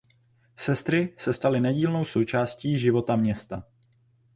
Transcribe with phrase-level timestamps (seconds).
[0.55, 3.63] Sestry se staly nedílnou součástí života města.